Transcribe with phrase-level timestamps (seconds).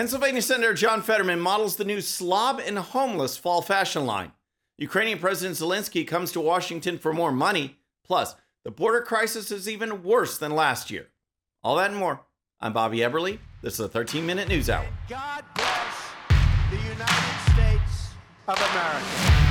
[0.00, 4.32] Pennsylvania Senator John Fetterman models the new slob and homeless fall fashion line.
[4.78, 7.76] Ukrainian President Zelensky comes to Washington for more money.
[8.02, 8.34] Plus,
[8.64, 11.08] the border crisis is even worse than last year.
[11.62, 12.22] All that and more.
[12.62, 13.38] I'm Bobby Eberle.
[13.60, 14.86] This is the 13 Minute News Hour.
[15.06, 16.08] God bless
[16.70, 18.08] the United States
[18.48, 19.49] of America.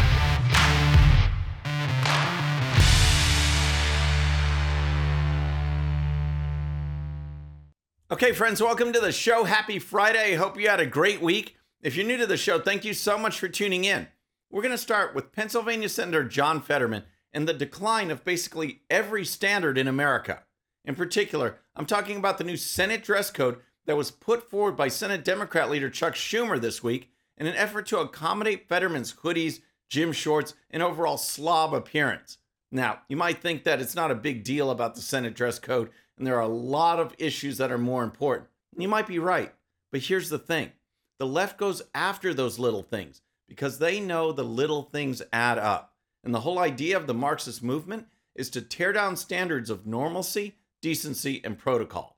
[8.11, 9.43] Okay, friends, welcome to the show.
[9.43, 10.33] Happy Friday.
[10.33, 11.57] Hope you had a great week.
[11.83, 14.07] If you're new to the show, thank you so much for tuning in.
[14.49, 19.23] We're going to start with Pennsylvania Senator John Fetterman and the decline of basically every
[19.25, 20.41] standard in America.
[20.83, 24.87] In particular, I'm talking about the new Senate dress code that was put forward by
[24.87, 30.13] Senate Democrat leader Chuck Schumer this week in an effort to accommodate Fetterman's hoodies, gym
[30.13, 32.39] shorts, and overall slob appearance.
[32.71, 35.91] Now, you might think that it's not a big deal about the Senate dress code
[36.19, 38.49] and there are a lot of issues that are more important.
[38.73, 39.53] And you might be right,
[39.91, 40.73] but here's the thing
[41.17, 45.95] the left goes after those little things because they know the little things add up.
[46.23, 50.55] And the whole idea of the Marxist movement is to tear down standards of normalcy,
[50.81, 52.17] decency, and protocol.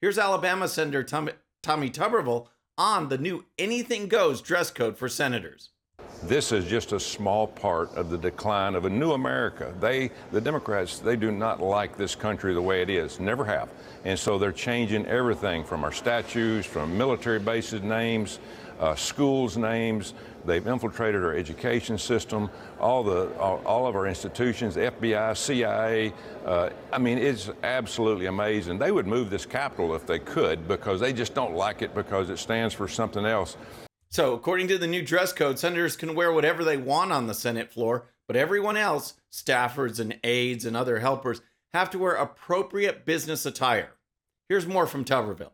[0.00, 1.32] Here's Alabama Senator Tommy,
[1.62, 2.46] Tommy Tuberville
[2.78, 5.70] on the new anything goes dress code for senators.
[6.22, 9.72] This is just a small part of the decline of a new America.
[9.80, 13.70] They, the Democrats, they do not like this country the way it is, never have.
[14.04, 18.38] And so they're changing everything from our statues, from military bases names,
[18.80, 20.12] uh, schools names.
[20.44, 26.12] They've infiltrated our education system, all the all, all of our institutions, FBI, CIA.
[26.44, 28.78] Uh, I mean, it's absolutely amazing.
[28.78, 32.28] They would move this capital if they could because they just don't like it because
[32.28, 33.56] it stands for something else.
[34.12, 37.34] So, according to the new dress code, senators can wear whatever they want on the
[37.34, 43.04] Senate floor, but everyone else, staffers and aides and other helpers, have to wear appropriate
[43.04, 43.90] business attire.
[44.48, 45.52] Here's more from Tuberville.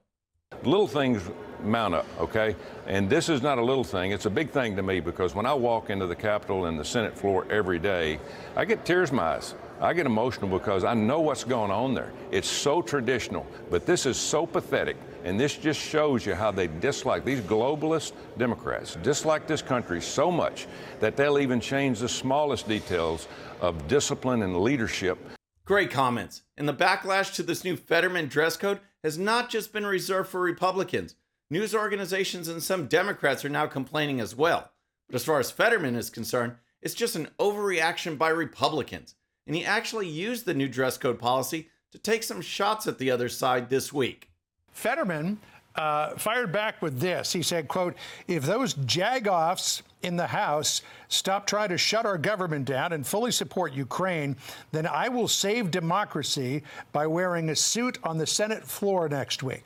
[0.62, 1.20] Little things
[1.62, 2.56] mount up, okay?
[2.86, 5.44] And this is not a little thing, it's a big thing to me because when
[5.44, 8.18] I walk into the Capitol and the Senate floor every day,
[8.56, 9.54] I get tears in my eyes.
[9.78, 12.10] I get emotional because I know what's going on there.
[12.30, 14.96] It's so traditional, but this is so pathetic.
[15.26, 20.30] And this just shows you how they dislike these globalist Democrats, dislike this country so
[20.30, 20.68] much
[21.00, 23.26] that they'll even change the smallest details
[23.60, 25.18] of discipline and leadership.
[25.64, 26.42] Great comments.
[26.56, 30.40] And the backlash to this new Fetterman dress code has not just been reserved for
[30.40, 31.16] Republicans.
[31.50, 34.70] News organizations and some Democrats are now complaining as well.
[35.08, 39.16] But as far as Fetterman is concerned, it's just an overreaction by Republicans.
[39.44, 43.10] And he actually used the new dress code policy to take some shots at the
[43.10, 44.30] other side this week.
[44.76, 45.38] Fetterman
[45.74, 47.32] uh, fired back with this.
[47.32, 47.94] He said, quote,
[48.28, 53.32] if those jagoffs in the House stop trying to shut our government down and fully
[53.32, 54.36] support Ukraine,
[54.72, 59.64] then I will save democracy by wearing a suit on the Senate floor next week.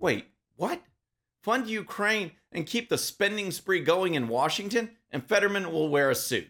[0.00, 0.26] Wait,
[0.56, 0.82] what?
[1.44, 6.16] Fund Ukraine and keep the spending spree going in Washington, and Fetterman will wear a
[6.16, 6.48] suit.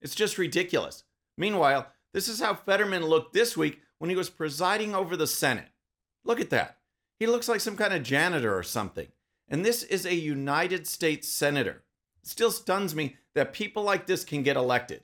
[0.00, 1.04] It's just ridiculous.
[1.36, 5.68] Meanwhile, this is how Fetterman looked this week when he was presiding over the Senate.
[6.24, 6.78] Look at that.
[7.20, 9.08] He looks like some kind of janitor or something.
[9.46, 11.84] And this is a United States Senator.
[12.22, 15.02] It still stuns me that people like this can get elected.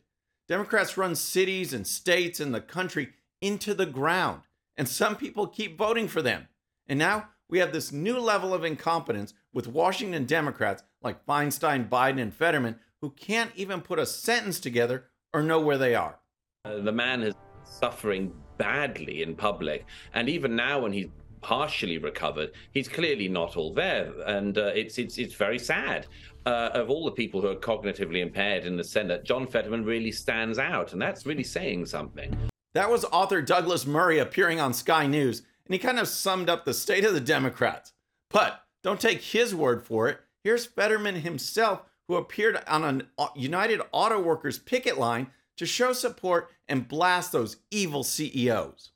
[0.49, 3.11] Democrats run cities and states and the country
[3.43, 4.43] into the ground,
[4.77, 6.49] and some people keep voting for them.
[6.87, 12.21] And now we have this new level of incompetence with Washington Democrats like Feinstein, Biden,
[12.21, 15.05] and Fetterman who can't even put a sentence together
[15.35, 16.19] or know where they are.
[16.65, 17.35] Uh, the man is
[17.65, 19.85] suffering badly in public,
[20.15, 21.09] and even now when he's
[21.41, 26.07] partially recovered, he's clearly not all there, and uh, it's it's it's very sad.
[26.45, 30.13] Uh, of all the people who are cognitively impaired in the Senate, John Fetterman really
[30.13, 32.37] stands out, and that's really saying something.
[32.75, 36.65] That was author Douglas Murray appearing on Sky News, and he kind of summed up
[36.65, 37.93] the state of the Democrats.
[38.31, 40.19] But don't take his word for it.
[40.45, 46.51] Here's Fetterman himself, who appeared on a United Auto Workers picket line to show support
[46.69, 48.93] and blast those evil CEOs.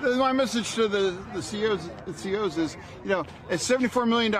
[0.00, 3.20] My message to the, the CEOs, the CEOs is, you know,
[3.50, 4.32] at $74 million,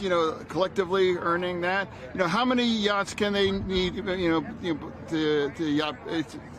[0.00, 4.46] you know, collectively earning that, you know, how many yachts can they need, you know,
[4.62, 5.96] you know to, to yacht,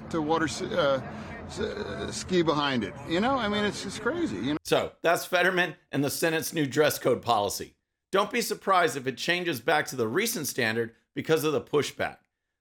[0.10, 2.94] to water, uh, ski behind it.
[3.08, 4.38] You know, I mean, it's just crazy.
[4.38, 4.58] You know?
[4.64, 7.76] So that's Fetterman and the Senate's new dress code policy.
[8.12, 12.18] Don't be surprised if it changes back to the recent standard because of the pushback.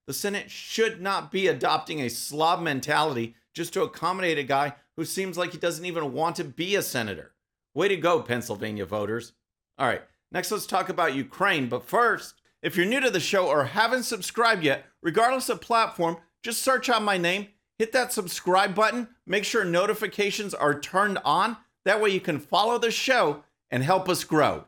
[0.06, 5.04] The Senate should not be adopting a slob mentality just to accommodate a guy who
[5.04, 7.32] seems like he doesn't even want to be a senator.
[7.75, 9.32] Way to go, Pennsylvania voters.
[9.78, 10.02] All right,
[10.32, 11.69] next let's talk about Ukraine.
[11.69, 16.16] But first, if you're new to the show or haven't subscribed yet, regardless of platform,
[16.43, 17.48] just search out my name,
[17.78, 21.58] hit that subscribe button, make sure notifications are turned on.
[21.84, 24.64] That way you can follow the show and help us grow.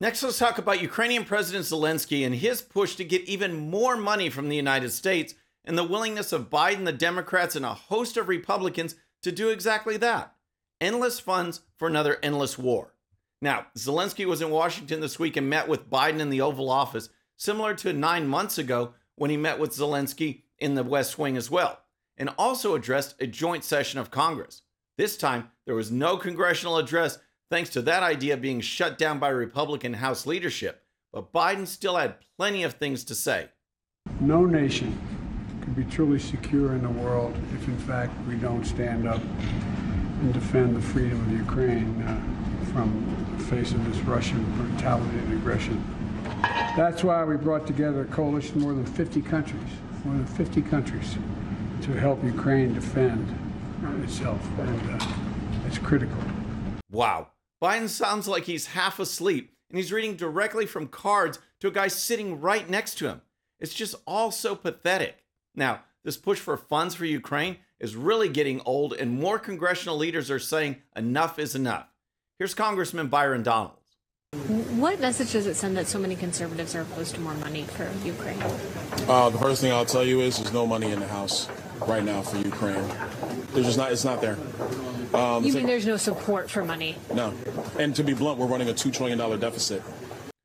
[0.00, 4.28] Next, let's talk about Ukrainian President Zelensky and his push to get even more money
[4.28, 5.34] from the United States
[5.64, 9.96] and the willingness of Biden, the Democrats, and a host of Republicans to do exactly
[9.96, 10.34] that
[10.80, 12.94] endless funds for another endless war.
[13.40, 17.08] Now, Zelensky was in Washington this week and met with Biden in the Oval Office,
[17.36, 21.50] similar to nine months ago when he met with Zelensky in the West Wing as
[21.50, 21.80] well,
[22.18, 24.62] and also addressed a joint session of Congress.
[24.98, 27.18] This time, there was no congressional address
[27.50, 32.16] thanks to that idea being shut down by Republican House leadership, but Biden still had
[32.36, 33.48] plenty of things to say.
[34.20, 35.13] No nation
[35.76, 39.20] be truly secure in the world if, in fact, we don't stand up
[40.20, 45.32] and defend the freedom of Ukraine uh, from the face of this Russian brutality and
[45.32, 45.82] aggression.
[46.76, 49.62] That's why we brought together a coalition of more than 50 countries,
[50.04, 51.16] more than 50 countries,
[51.82, 53.36] to help Ukraine defend
[54.02, 55.06] itself, and uh,
[55.66, 56.16] it's critical.
[56.90, 57.28] Wow.
[57.62, 61.88] Biden sounds like he's half asleep and he's reading directly from cards to a guy
[61.88, 63.22] sitting right next to him.
[63.58, 65.23] It's just all so pathetic.
[65.54, 70.30] Now, this push for funds for Ukraine is really getting old, and more congressional leaders
[70.30, 71.86] are saying enough is enough.
[72.38, 73.80] Here's Congressman Byron Donalds.
[74.78, 77.88] What message does it send that so many conservatives are opposed to more money for
[78.04, 78.42] Ukraine?
[79.08, 81.48] Uh, the first thing I'll tell you is there's no money in the House
[81.86, 82.84] right now for Ukraine.
[83.52, 83.92] There's just not.
[83.92, 84.36] It's not there.
[85.14, 86.96] Um, you mean like, there's no support for money?
[87.14, 87.32] No.
[87.78, 89.82] And to be blunt, we're running a two trillion dollar deficit.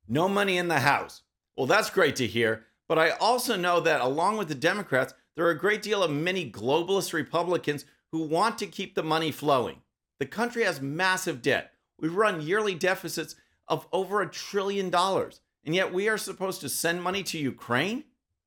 [0.07, 1.23] No money in the House.
[1.57, 2.65] Well, that's great to hear.
[2.89, 6.11] But I also know that along with the Democrats, there are a great deal of
[6.11, 9.77] many globalist Republicans who want to keep the money flowing.
[10.17, 11.71] The country has massive debt.
[11.99, 13.35] We run yearly deficits
[13.67, 18.05] of over a trillion dollars, and yet we are supposed to send money to Ukraine?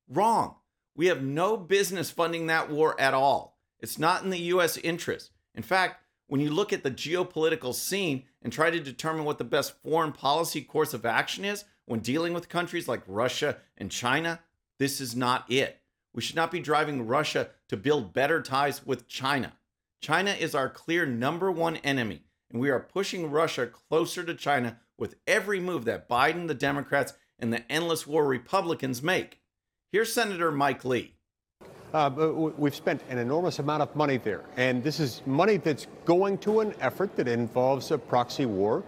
[0.09, 0.57] Wrong.
[0.97, 3.57] We have no business funding that war at all.
[3.79, 4.77] It's not in the U.S.
[4.77, 5.31] interest.
[5.55, 9.45] In fact, when you look at the geopolitical scene and try to determine what the
[9.45, 14.41] best foreign policy course of action is when dealing with countries like Russia and China,
[14.79, 15.81] this is not it.
[16.15, 19.55] We should not be driving Russia to build better ties with China.
[20.01, 24.79] China is our clear number one enemy, and we are pushing Russia closer to China
[24.99, 29.41] with every move that Biden, the Democrats, and the endless war Republicans make.
[29.91, 31.15] Here's Senator Mike Lee.
[31.93, 32.11] Uh,
[32.57, 36.61] we've spent an enormous amount of money there, and this is money that's going to
[36.61, 38.83] an effort that involves a proxy war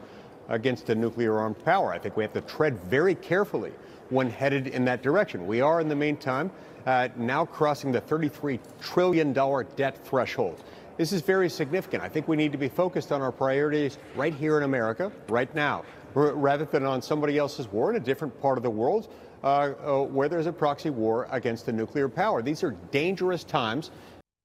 [0.49, 1.93] against a nuclear armed power.
[1.93, 3.73] I think we have to tread very carefully
[4.11, 5.46] when headed in that direction.
[5.46, 6.50] We are, in the meantime,
[6.87, 10.62] uh, now crossing the $33 trillion debt threshold.
[10.96, 12.02] This is very significant.
[12.02, 15.52] I think we need to be focused on our priorities right here in America, right
[15.55, 19.12] now, rather than on somebody else's war in a different part of the world
[19.43, 22.43] uh, uh, where there's a proxy war against a nuclear power.
[22.43, 23.90] These are dangerous times.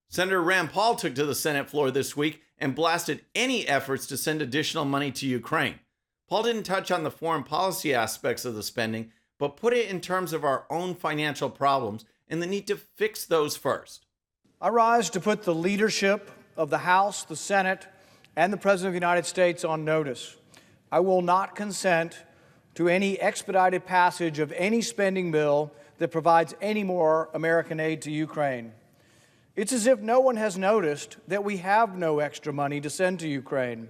[0.09, 4.17] Senator Rand Paul took to the Senate floor this week and blasted any efforts to
[4.17, 5.79] send additional money to Ukraine.
[6.29, 9.99] Paul didn't touch on the foreign policy aspects of the spending, but put it in
[9.99, 14.05] terms of our own financial problems and the need to fix those first.
[14.61, 17.87] I rise to put the leadership of the House, the Senate,
[18.35, 20.35] and the President of the United States on notice.
[20.91, 22.23] I will not consent
[22.75, 28.11] to any expedited passage of any spending bill that provides any more American aid to
[28.11, 28.73] Ukraine.
[29.55, 33.19] It's as if no one has noticed that we have no extra money to send
[33.21, 33.89] to Ukraine.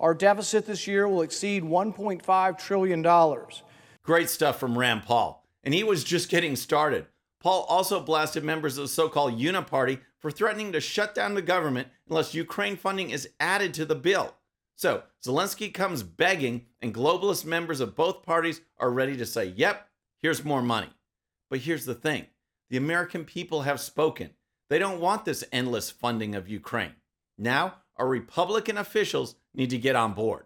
[0.00, 3.02] Our deficit this year will exceed $1.5 trillion.
[4.02, 5.46] Great stuff from Rand Paul.
[5.62, 7.04] And he was just getting started.
[7.38, 11.42] Paul also blasted members of the so called Uniparty for threatening to shut down the
[11.42, 14.34] government unless Ukraine funding is added to the bill.
[14.74, 19.90] So Zelensky comes begging, and globalist members of both parties are ready to say, yep,
[20.22, 20.88] here's more money.
[21.50, 22.26] But here's the thing
[22.70, 24.30] the American people have spoken.
[24.70, 26.94] They don't want this endless funding of Ukraine.
[27.36, 30.44] Now, our Republican officials need to get on board.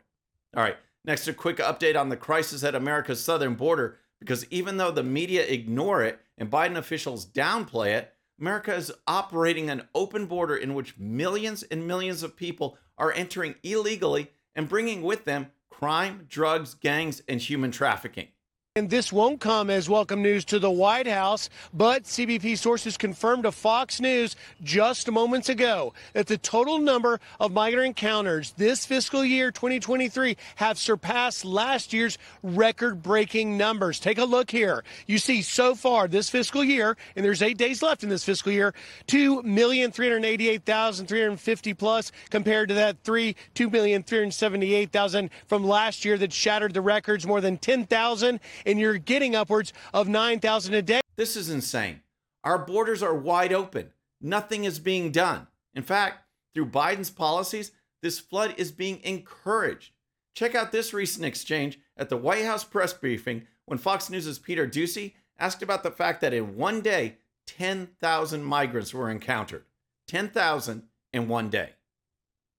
[0.56, 4.76] All right, next, a quick update on the crisis at America's southern border because even
[4.76, 10.26] though the media ignore it and Biden officials downplay it, America is operating an open
[10.26, 15.48] border in which millions and millions of people are entering illegally and bringing with them
[15.70, 18.28] crime, drugs, gangs, and human trafficking.
[18.76, 23.44] And this won't come as welcome news to the White House, but CBP sources confirmed
[23.44, 29.24] to Fox News just moments ago that the total number of migrant encounters this fiscal
[29.24, 34.00] year 2023 have surpassed last year's record breaking numbers.
[34.00, 34.82] Take a look here.
[35.06, 38.50] You see so far this fiscal year, and there's eight days left in this fiscal
[38.50, 38.74] year,
[39.06, 47.40] 2,388,350 plus compared to that 3, 2,378,000 from last year that shattered the records more
[47.40, 51.00] than 10,000 and you're getting upwards of 9,000 a day.
[51.16, 52.00] This is insane.
[52.42, 53.92] Our borders are wide open.
[54.20, 55.46] Nothing is being done.
[55.74, 59.92] In fact, through Biden's policies, this flood is being encouraged.
[60.34, 64.66] Check out this recent exchange at the White House press briefing when Fox News' Peter
[64.66, 67.16] Doocy asked about the fact that in one day,
[67.46, 69.64] 10,000 migrants were encountered.
[70.08, 71.70] 10,000 in one day.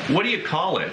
[0.07, 0.91] What do you call it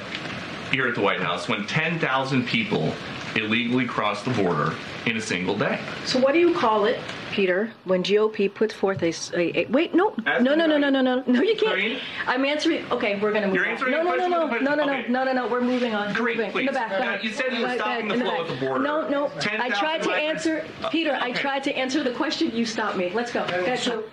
[0.70, 2.92] here at the White House when 10,000 people
[3.36, 4.74] illegally cross the border
[5.06, 5.78] in a single day?
[6.04, 6.98] So what do you call it,
[7.32, 10.76] Peter, when GOP puts forth a, s- a- a- wait, no, Ask no, no, no,
[10.78, 12.00] no, no, no, no, you can't.
[12.26, 12.84] I'm answering.
[12.92, 13.70] Okay, we're gonna move You're on.
[13.72, 14.64] answering no, a no, no, no, no, no, question.
[15.12, 15.48] no, no, no, no.
[15.48, 16.14] We're moving on.
[16.14, 16.46] Karine, We're moving.
[16.46, 16.74] In the please.
[16.74, 16.90] back.
[16.90, 18.40] No, no, you said you were stopping ahead, the flow back.
[18.40, 18.84] at the border.
[18.84, 19.26] No, no.
[19.58, 20.46] I tried to migrants.
[20.46, 21.18] answer, Uh, Peter.
[21.20, 22.50] I tried to answer the question.
[22.54, 23.10] You stopped me.
[23.14, 23.46] Let's go.
[23.48, 24.04] Go so-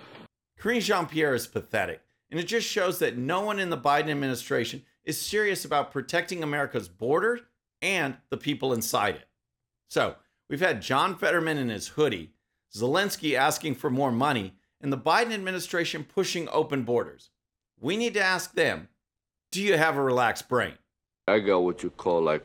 [0.59, 4.09] Karine Jean Pierre is pathetic, and it just shows that no one in the Biden
[4.09, 7.39] administration is serious about protecting America's border
[7.81, 9.27] and the people inside it.
[9.89, 10.15] So,
[10.49, 12.31] we've had John Fetterman in his hoodie,
[12.75, 17.29] Zelensky asking for more money, and the Biden administration pushing open borders.
[17.79, 18.89] We need to ask them
[19.51, 20.73] do you have a relaxed brain?
[21.27, 22.43] I got what you call like,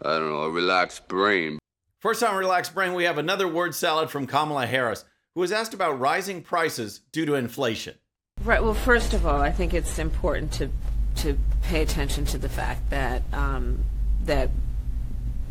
[0.00, 1.58] I don't know, a relaxed brain.
[2.00, 5.04] First on Relaxed Brain, we have another word salad from Kamala Harris,
[5.36, 7.94] who was asked about rising prices due to inflation.
[8.42, 8.60] Right.
[8.60, 10.68] Well, first of all, I think it's important to
[11.16, 13.84] to pay attention to the fact that um,
[14.24, 14.50] that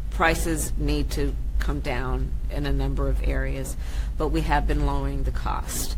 [0.10, 3.77] prices need to come down in a number of areas,
[4.18, 5.96] but we have been lowering the cost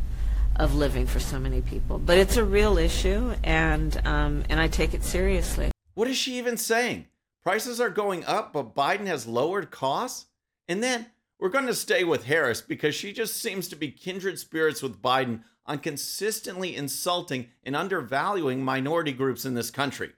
[0.55, 1.97] of living for so many people.
[1.97, 5.71] But it's a real issue, and um, and I take it seriously.
[5.95, 7.07] What is she even saying?
[7.43, 10.27] Prices are going up, but Biden has lowered costs?
[10.67, 11.07] And then
[11.39, 15.01] we're going to stay with Harris because she just seems to be kindred spirits with
[15.01, 20.11] Biden on consistently insulting and undervaluing minority groups in this country.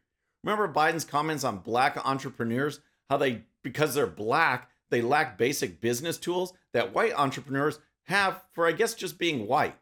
[0.43, 2.79] Remember Biden's comments on black entrepreneurs?
[3.09, 8.67] How they, because they're black, they lack basic business tools that white entrepreneurs have for,
[8.67, 9.75] I guess, just being white.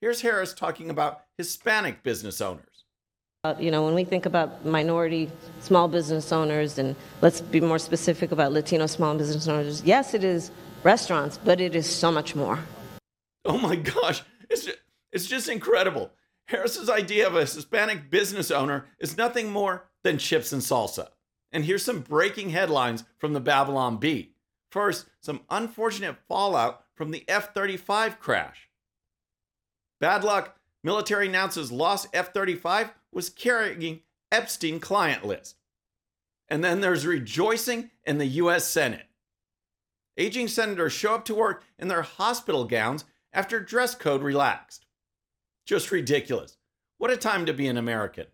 [0.00, 2.84] Here's Harris talking about Hispanic business owners.
[3.42, 7.78] Uh, You know, when we think about minority small business owners, and let's be more
[7.78, 10.50] specific about Latino small business owners, yes, it is
[10.82, 12.58] restaurants, but it is so much more.
[13.44, 14.78] Oh my gosh, it's just,
[15.12, 16.10] it's just incredible.
[16.48, 21.08] Harris's idea of a Hispanic business owner is nothing more than chips and salsa.
[21.52, 24.33] And here's some breaking headlines from the Babylon Bee.
[24.74, 28.68] First, some unfortunate fallout from the F 35 crash.
[30.00, 34.00] Bad luck, military announces lost F 35 was carrying
[34.32, 35.54] Epstein client list.
[36.48, 39.06] And then there's rejoicing in the US Senate.
[40.18, 44.86] Aging senators show up to work in their hospital gowns after dress code relaxed.
[45.64, 46.56] Just ridiculous.
[46.98, 48.26] What a time to be an American.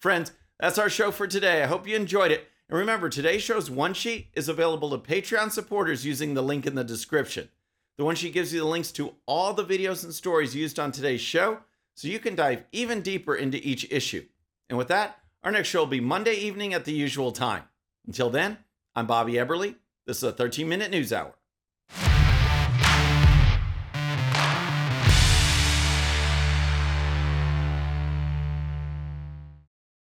[0.00, 1.62] Friends, that's our show for today.
[1.62, 2.48] I hope you enjoyed it.
[2.68, 6.74] And remember, today's show's one sheet is available to Patreon supporters using the link in
[6.74, 7.48] the description.
[7.96, 10.90] The one sheet gives you the links to all the videos and stories used on
[10.90, 11.58] today's show
[11.94, 14.24] so you can dive even deeper into each issue.
[14.68, 17.62] And with that, our next show will be Monday evening at the usual time.
[18.06, 18.58] Until then,
[18.96, 19.76] I'm Bobby Eberle.
[20.04, 21.34] This is a 13 minute news hour.